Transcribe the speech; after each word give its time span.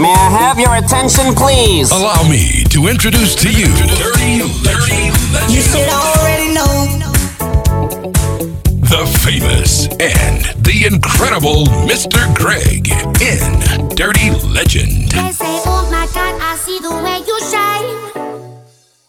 May 0.00 0.14
I 0.14 0.30
have 0.30 0.58
your 0.58 0.74
attention, 0.76 1.34
please? 1.34 1.90
Allow 1.90 2.26
me 2.26 2.64
to 2.70 2.88
introduce 2.88 3.34
to 3.34 3.50
you. 3.50 3.68
You 5.52 5.60
should 5.60 5.88
already 5.92 6.54
know. 6.54 6.96
The 8.80 9.04
famous 9.20 9.88
and 10.00 10.40
the 10.64 10.86
incredible 10.86 11.66
Mr. 11.84 12.34
Greg 12.34 12.88
in 13.20 13.90
Dirty 13.94 14.30
Legend. 14.48 15.12
I 15.12 15.32
say, 15.32 15.60
Oh 15.66 15.86
my 15.92 16.08
God, 16.14 16.40
I 16.40 16.56
see 16.56 16.78
the 16.78 16.96
way 17.04 17.20
you 17.28 17.36
shine. 17.52 17.90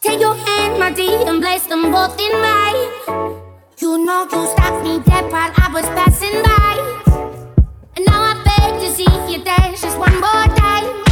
Take 0.02 0.20
your 0.20 0.34
hand, 0.34 0.78
my 0.78 0.92
dear, 0.92 1.26
and 1.26 1.40
place 1.42 1.66
them 1.68 1.90
both 1.90 2.20
in 2.20 2.32
mine. 2.32 3.40
You 3.78 4.04
know 4.04 4.28
you 4.30 4.46
stopped 4.46 4.84
me 4.84 5.00
dead 5.00 5.32
while 5.32 5.52
I 5.56 5.70
was 5.72 5.86
passing 5.96 6.42
by. 6.42 7.11
And 7.96 8.06
now 8.06 8.22
I 8.22 8.34
beg 8.44 8.80
to 8.80 8.94
see 8.94 9.32
you 9.32 9.44
dance 9.44 9.82
just 9.82 9.98
one 9.98 10.14
more 10.20 10.56
time. 10.56 11.11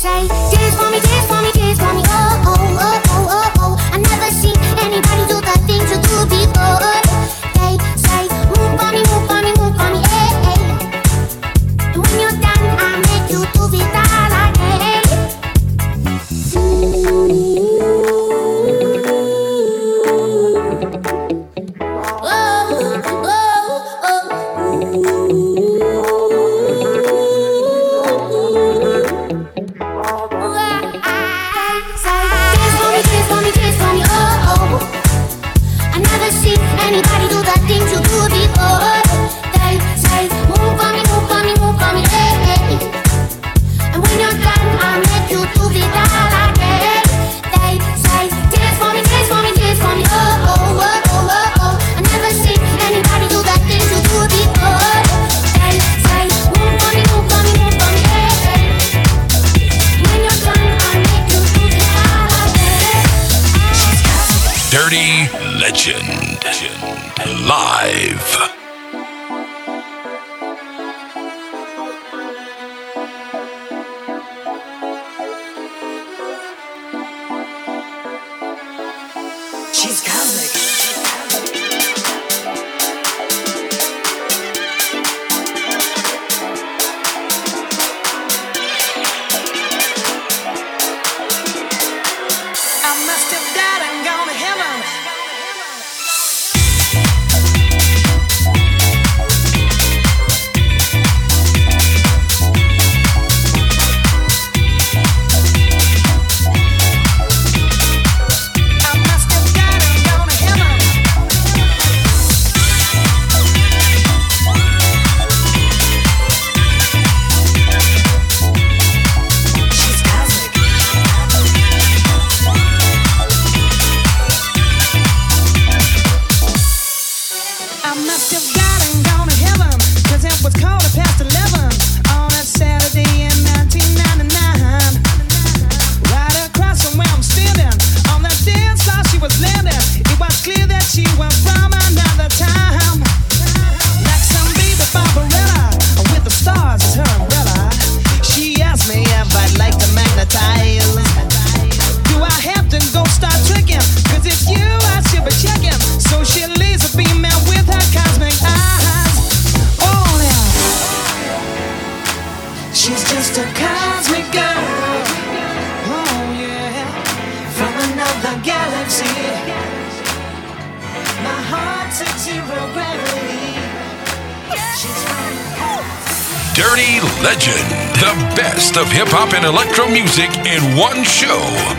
taste 0.00 0.47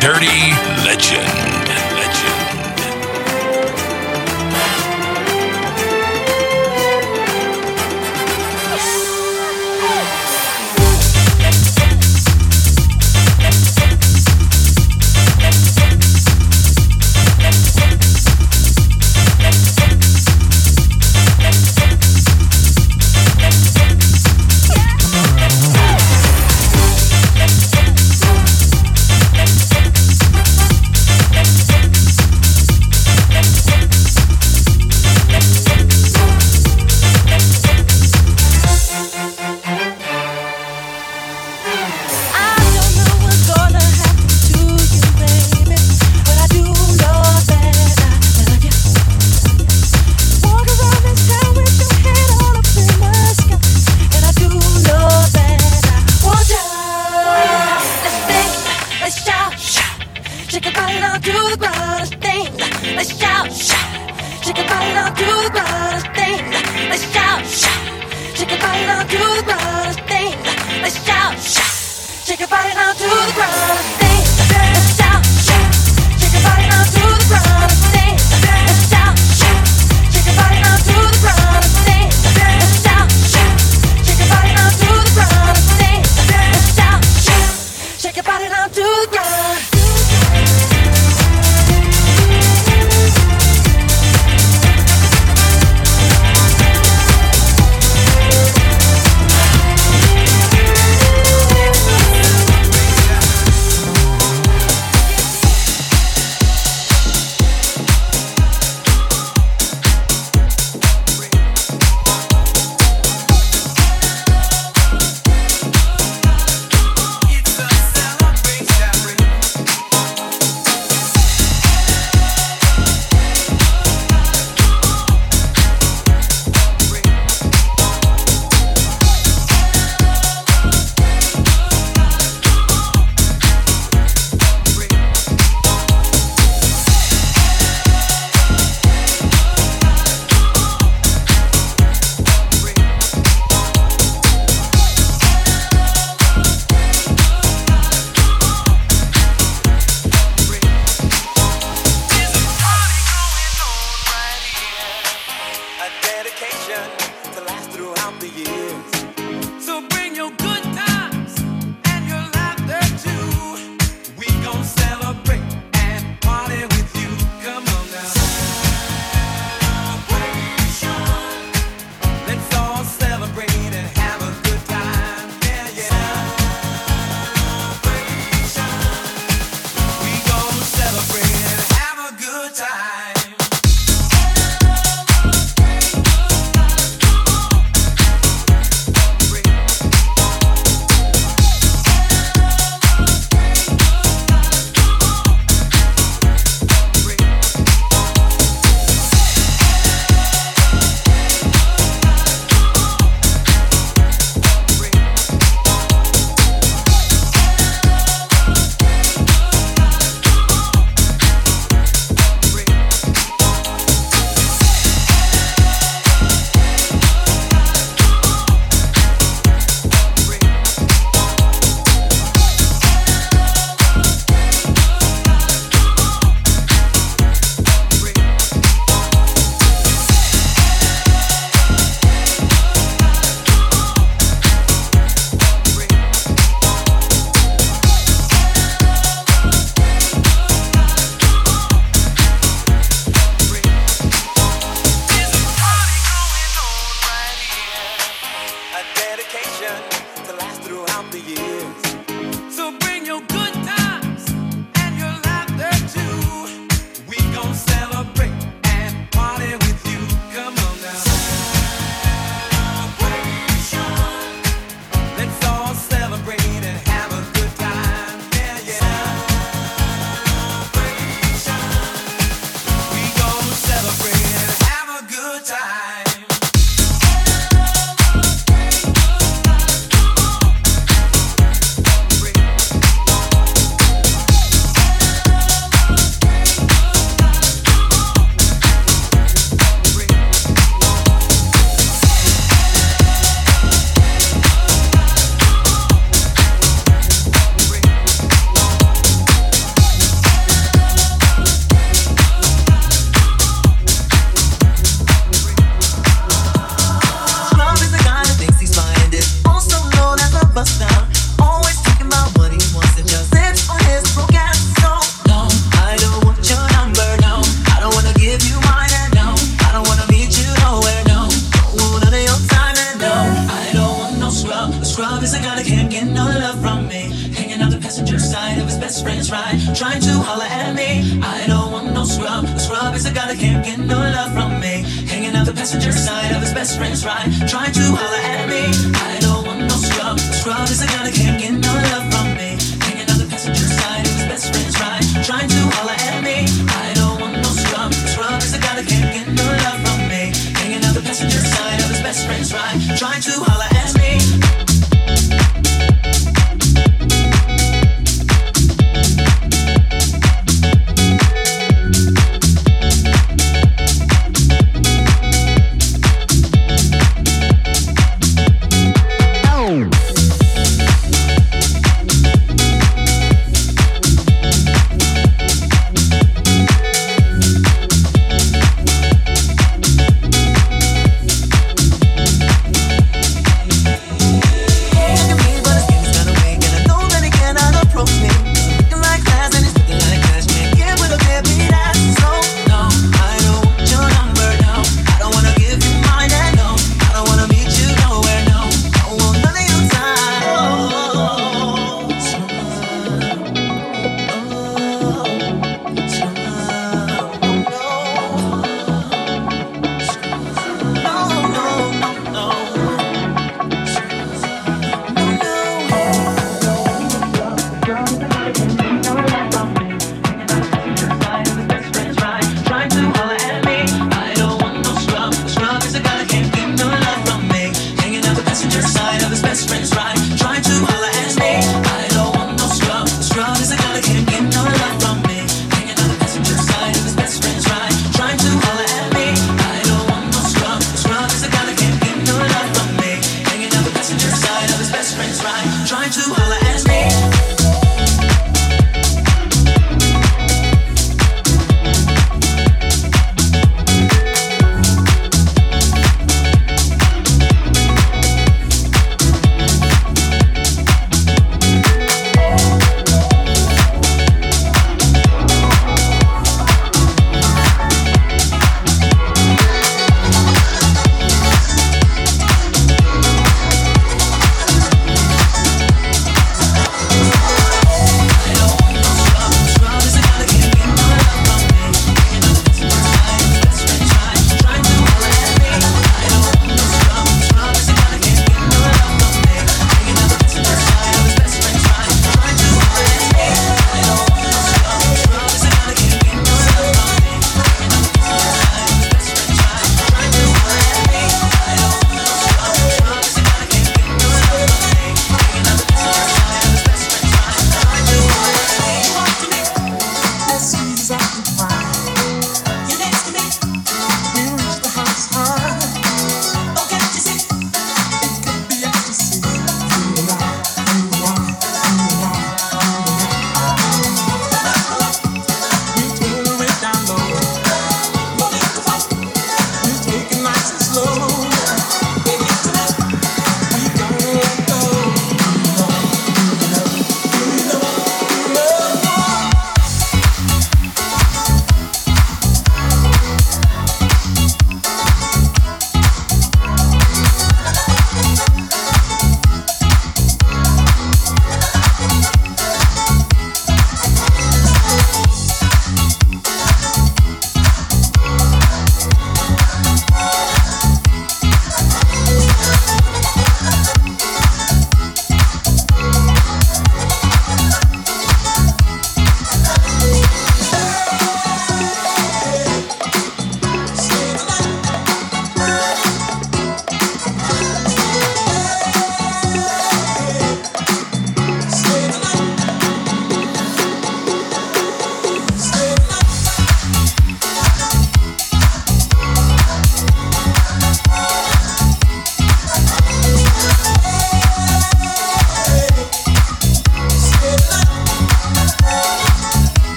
Dirty 0.00 0.37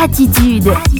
attitude. 0.00 0.99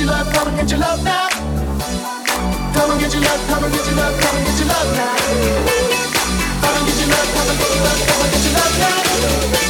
your 0.00 0.08
love, 0.08 0.32
come 0.32 0.48
and 0.48 0.56
get 0.56 0.70
your 0.70 0.80
love 0.80 1.04
now. 1.04 1.28
Come 2.72 2.90
and 2.90 3.00
get 3.00 3.12
your 3.12 3.22
love, 3.22 3.40
come 3.48 3.64
and 3.64 3.72
get 3.74 3.86
your 3.86 3.96
love, 3.96 4.20
come 4.20 4.36
and 4.36 4.46
get 4.46 4.58
your 4.58 4.68
love 4.68 4.96
now. 4.96 5.16
Come 6.62 6.76
and 6.76 6.86
get 6.86 7.00
your 7.00 7.08
love, 7.10 7.28
come 7.34 7.48
and 7.50 7.58
get 7.58 7.74
your 7.74 7.84
love, 7.84 8.00
come 8.08 8.22
and 8.22 8.32
get 8.32 8.44
your 8.44 8.54
love 8.54 8.78
now. 8.78 9.69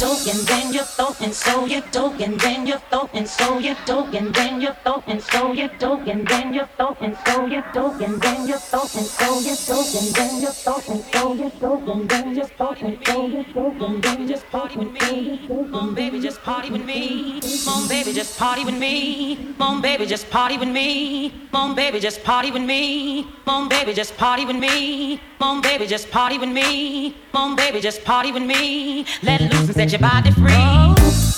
don't, 0.00 0.26
and 0.26 0.40
then 0.48 0.72
you 0.72 0.80
don't, 0.96 1.20
and 1.20 1.34
so 1.34 1.66
you 1.66 1.82
don't, 1.92 2.18
and 2.20 2.40
then 2.40 2.66
you 2.66 2.76
don't, 2.90 3.10
and 3.12 3.28
so 3.28 3.58
you 3.58 3.76
don't, 3.86 4.14
and 4.14 4.34
then 4.34 4.60
you 4.60 4.70
don't, 4.82 5.06
and 5.06 5.22
so 5.22 5.52
you 5.52 5.68
don't, 5.78 6.08
and 6.08 6.26
then 6.26 6.54
you 6.54 6.62
don't, 6.78 6.98
and 7.00 7.16
so 7.26 7.44
you 7.46 7.62
don't, 7.74 8.00
and 8.00 8.20
then 8.22 8.48
you 8.48 8.56
don't, 8.72 8.94
and 8.96 9.06
so 9.06 9.40
you 9.40 9.56
don't, 9.68 9.94
and 9.94 10.14
then 10.14 10.40
you 10.40 10.48
don't, 10.64 10.88
and 10.88 11.04
so 11.04 11.32
you 11.34 11.50
don't, 11.60 11.88
and 11.88 12.08
then 12.08 12.34
you 12.34 12.44
don't, 12.58 12.82
and 12.82 12.98
so 13.04 13.26
you 13.26 13.44
don't, 13.54 13.82
and 13.82 14.02
then 14.02 14.28
just 14.28 14.50
party 14.50 14.76
with 14.78 15.00
me, 15.02 15.48
mom 15.68 15.94
baby, 15.94 16.20
just 16.22 16.42
party 16.42 16.70
with 16.70 16.84
me, 16.84 17.52
mom 17.66 17.90
baby, 17.92 18.06
just 18.16 18.38
party 18.38 18.64
with 18.64 18.78
me, 18.78 19.52
mom 19.58 19.82
baby, 19.82 20.06
just 20.06 20.30
party 20.30 20.56
with 20.56 20.68
me, 20.68 21.34
mom 21.52 21.74
baby, 21.74 22.00
just 22.00 22.24
party 22.24 22.50
with 22.50 22.62
me, 22.62 23.28
mom 23.46 23.68
baby, 23.68 23.94
just 23.94 24.16
party 24.16 24.46
with 24.46 24.56
me, 24.56 25.20
mom 25.38 25.60
baby, 25.60 25.86
just 25.86 26.10
party 26.10 26.38
with 26.38 26.48
me, 26.48 27.14
mom 27.32 27.56
baby, 27.56 27.80
just 27.80 28.04
party 28.04 28.32
with 28.32 28.42
me, 28.42 29.04
let 29.22 29.40
loose 29.40 29.68
and 29.68 29.74
set 29.74 29.89
your 29.92 29.98
body 30.00 30.30
free. 30.30 31.29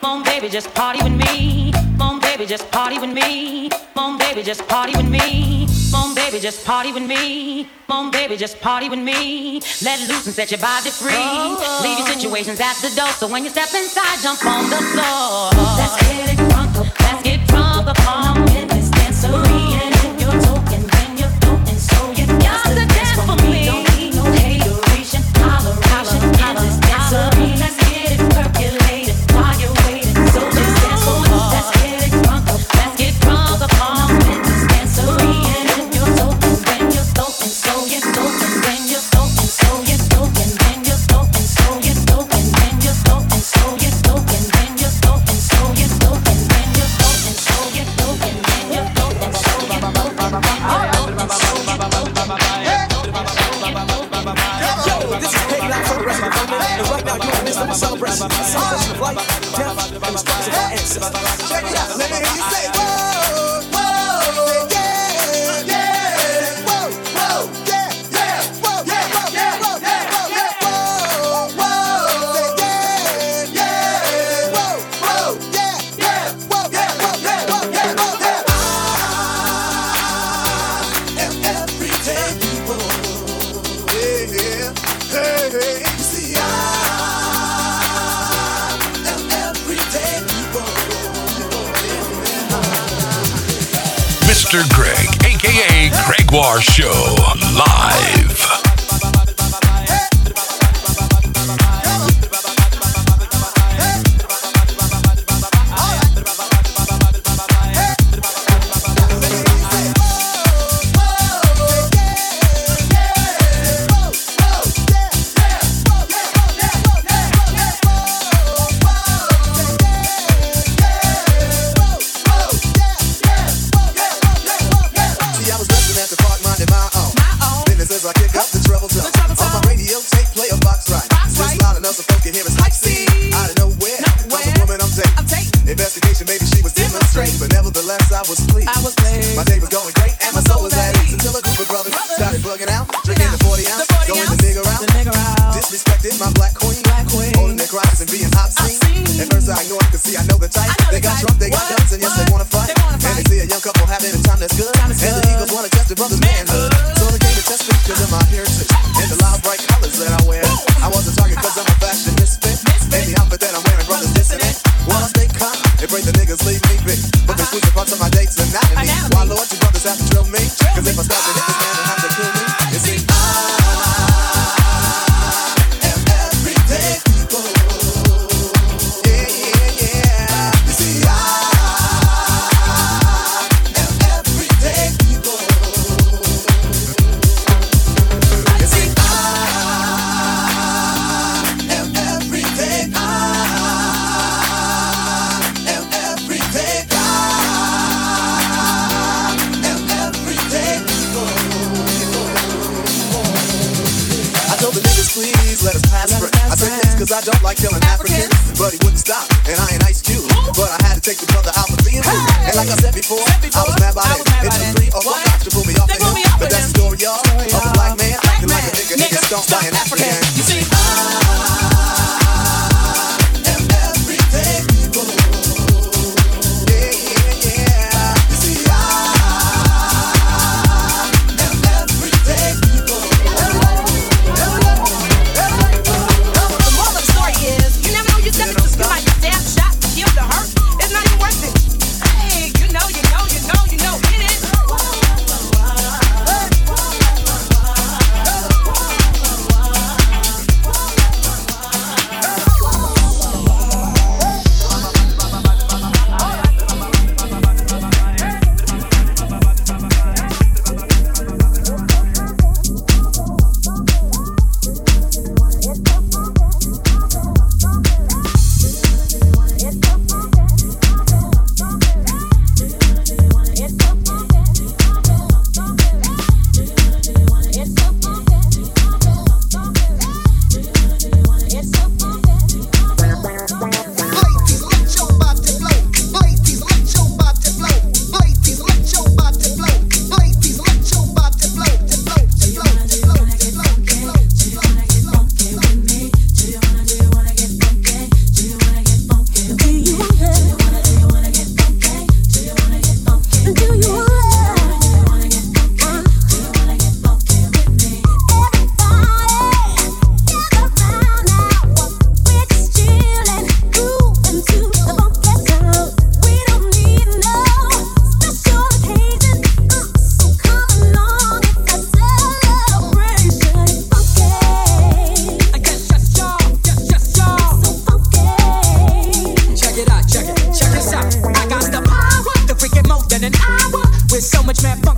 Boom, 0.00 0.22
baby, 0.22 0.48
just 0.48 0.72
party 0.74 1.02
with 1.02 1.12
me. 1.12 1.72
Boom, 1.98 2.20
baby, 2.20 2.46
just 2.46 2.70
party 2.70 2.98
with 2.98 3.12
me. 3.12 3.68
Boom, 3.94 4.16
baby, 4.16 4.42
just 4.42 4.66
party 4.68 4.96
with 4.96 5.08
me. 5.08 5.66
Boom, 5.90 6.14
baby, 6.14 6.38
just 6.38 6.64
party 6.64 6.92
with 6.92 7.02
me. 7.02 7.68
Boom, 7.88 8.10
baby, 8.10 8.36
just 8.36 8.60
party 8.60 8.88
with 8.88 9.00
me. 9.00 9.60
Let 9.82 9.98
loose 10.08 10.26
and 10.26 10.34
set 10.34 10.52
your 10.52 10.60
body 10.60 10.90
free. 10.90 11.10
Leave 11.84 11.98
your 11.98 12.08
oh. 12.08 12.14
situations 12.16 12.60
at 12.60 12.76
the 12.76 12.94
door. 12.94 13.08
So 13.08 13.26
when 13.26 13.42
you 13.42 13.50
step 13.50 13.68
inside, 13.74 14.18
jump 14.22 14.44
on 14.46 14.70
the 14.70 14.80
floor. 14.92 15.50
Let's 15.76 15.96
get 16.08 16.40
it. 16.40 16.47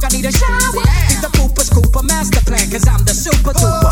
Need 0.09 0.25
a 0.25 0.33
shower. 0.33 0.81
Beat 1.09 1.21
the 1.21 1.31
Cooper's 1.37 1.69
Cooper 1.69 2.03
master 2.03 2.41
plan, 2.49 2.65
cause 2.73 2.89
I'm 2.89 3.05
the 3.05 3.13
super 3.13 3.53
duper. 3.53 3.91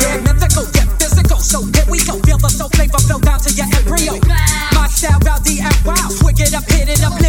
Yeah, 0.00 0.24
mythical, 0.24 0.64
yeah, 0.72 0.88
physical. 0.96 1.38
So 1.38 1.60
here 1.76 1.84
we 1.90 2.00
go. 2.04 2.16
Feel 2.24 2.38
the 2.38 2.48
soul 2.48 2.70
flavor 2.72 2.98
flow 3.04 3.20
down 3.20 3.40
to 3.44 3.50
your 3.52 3.68
embryo. 3.76 4.16
My 4.72 4.88
style, 4.88 5.20
rowdy 5.20 5.60
and 5.60 5.76
wild. 5.84 6.12
Swig 6.12 6.40
it 6.40 6.54
up, 6.54 6.64
hit 6.70 6.88
it 6.88 7.04
up. 7.04 7.23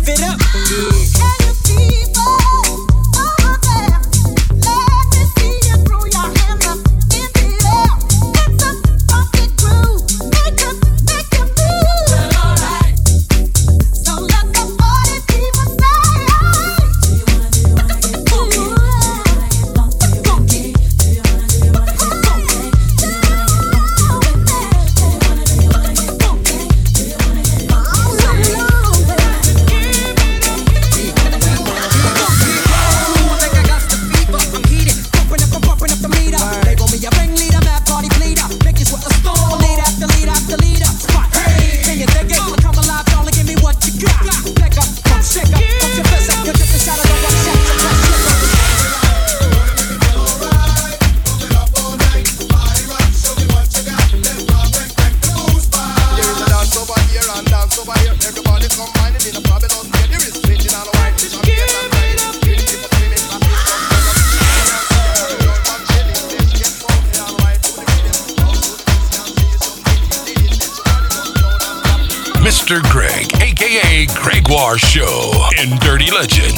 Gregoire 74.65 74.79
Show, 74.79 75.31
in 75.61 75.77
Dirty 75.77 76.09
Legend. 76.09 76.54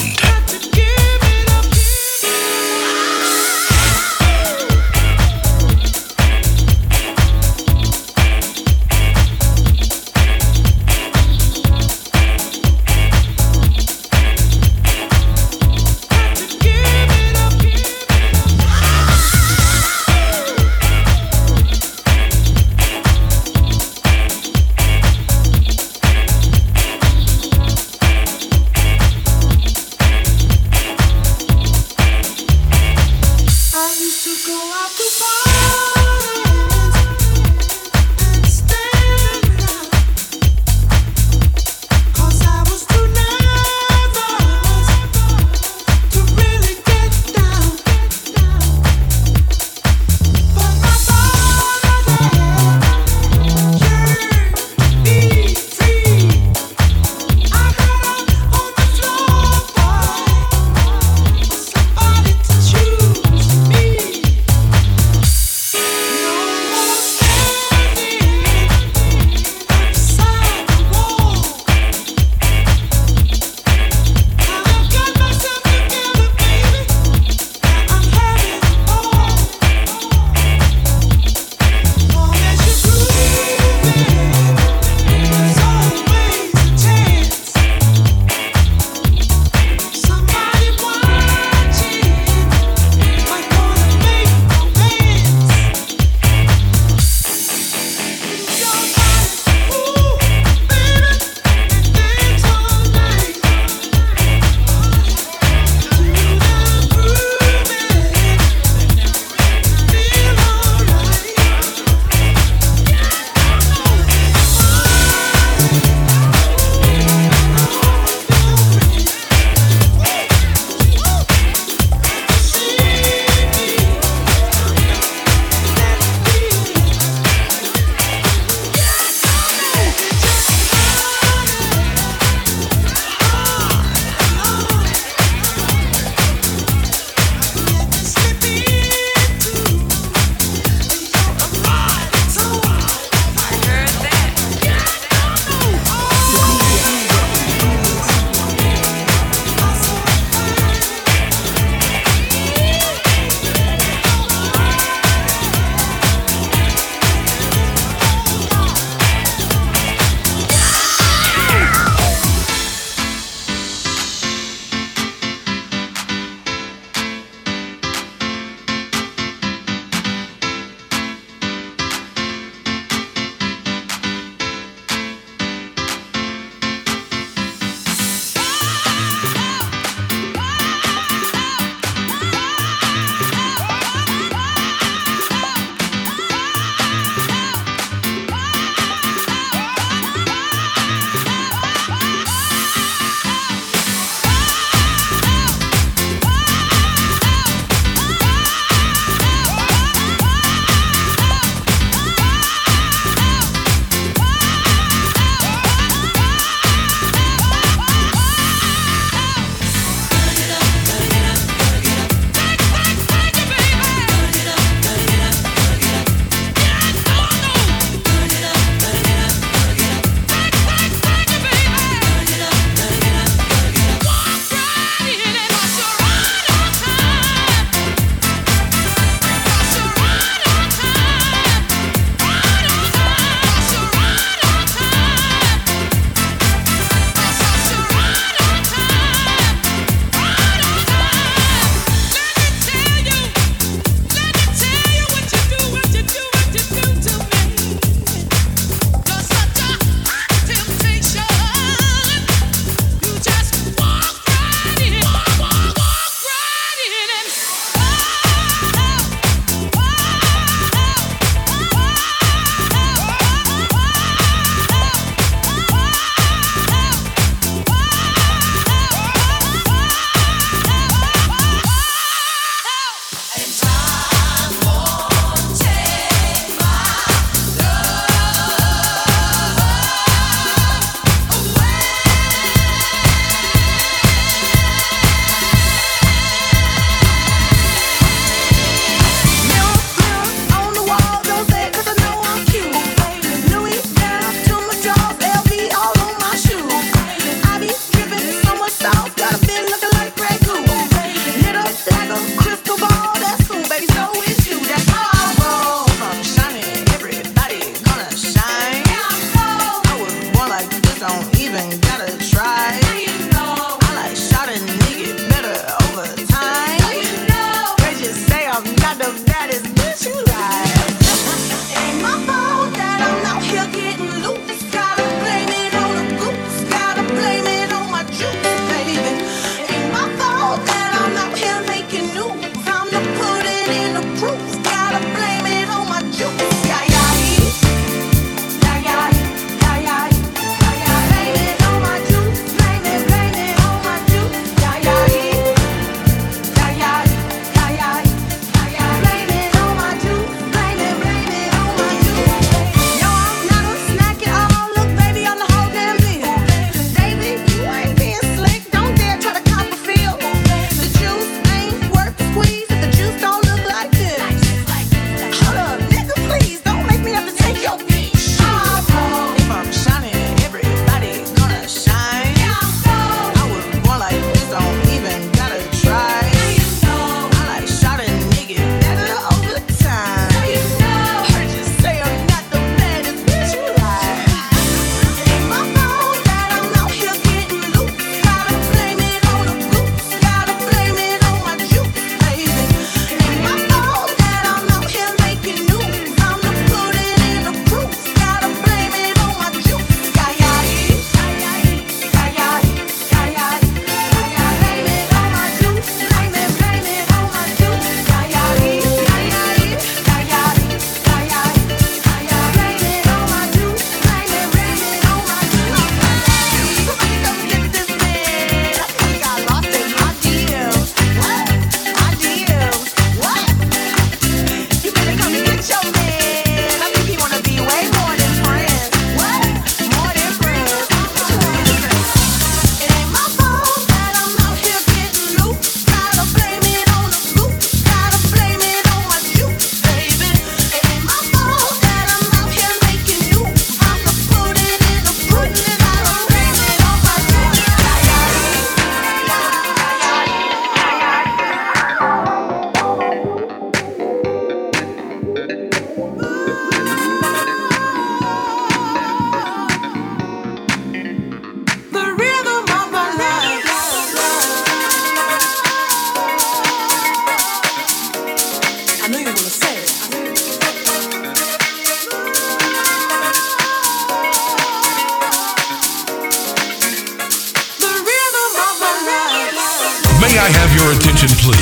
Oh, 481.50 481.54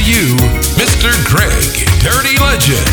you 0.00 0.36
Mr. 0.78 1.04
an 1.04 1.20
empty 2.16 2.36
place. 2.36 2.84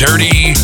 Dirty 0.00 0.59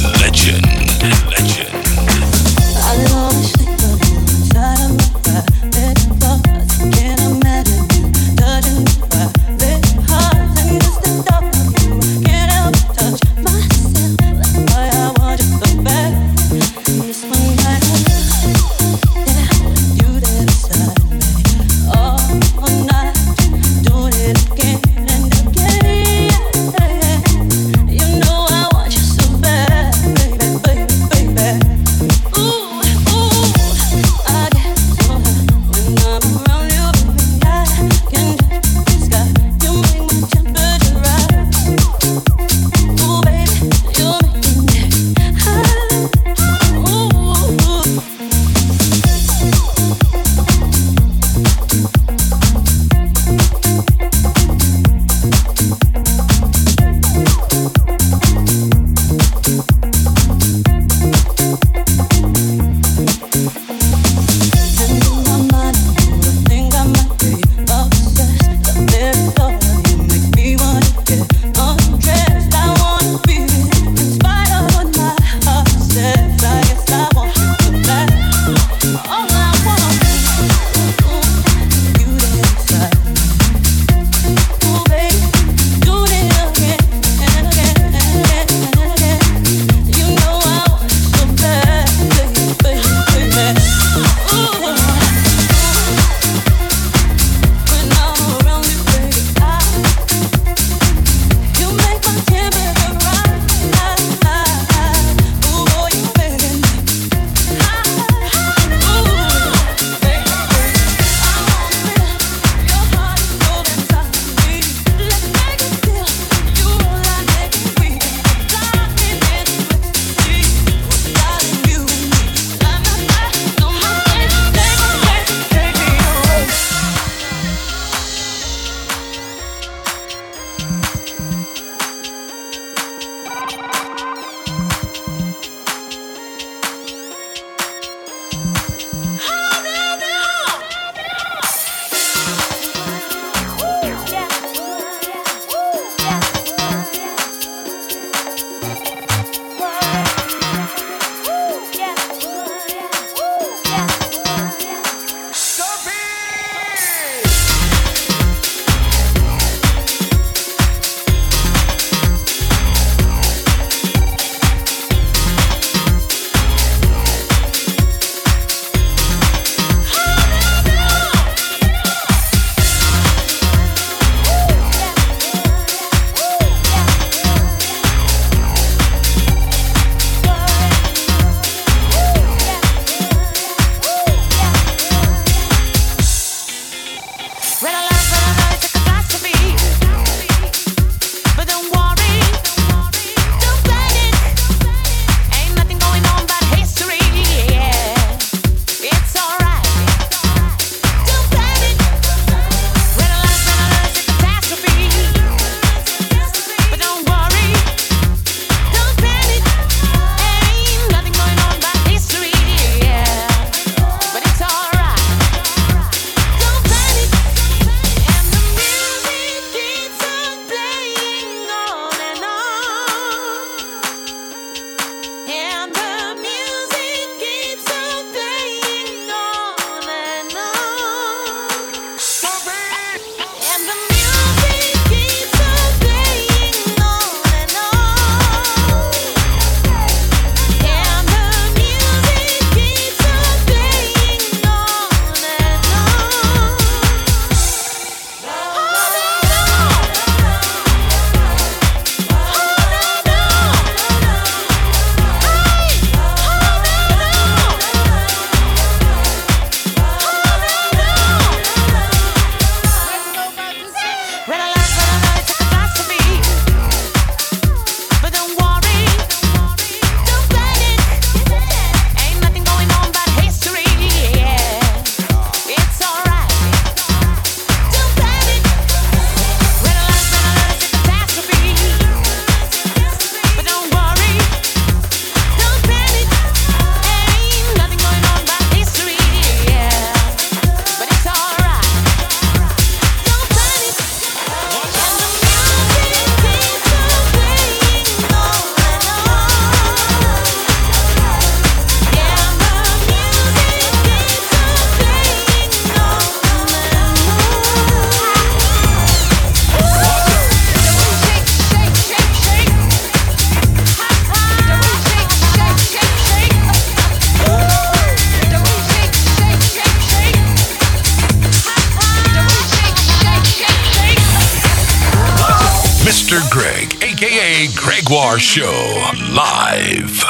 show 328.19 328.91
live. 329.13 330.03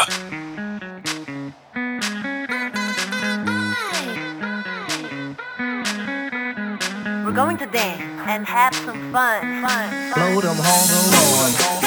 We're 7.25 7.33
going 7.33 7.57
to 7.59 7.67
dance 7.67 8.03
and 8.27 8.47
have 8.47 8.75
some 8.75 9.13
fun. 9.13 9.63
fun, 9.63 10.13
fun. 10.13 10.33
Blow 10.33 10.41
them 10.41 10.57
home. 10.59 11.86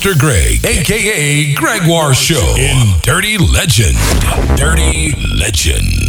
Mr. 0.00 0.18
Greg, 0.18 0.64
aka 0.64 1.52
Gregoire 1.52 2.14
Show 2.14 2.54
in 2.56 2.98
Dirty 3.02 3.36
Legend. 3.36 3.98
Dirty 4.56 5.12
Legend. 5.36 5.99